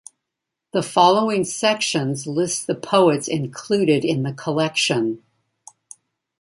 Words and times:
The 0.73 0.81
following 0.81 1.43
sections 1.43 2.25
list 2.25 2.65
the 2.65 2.73
poets 2.73 3.27
included 3.27 4.03
in 4.03 4.23
the 4.23 4.33
collection. 4.33 5.21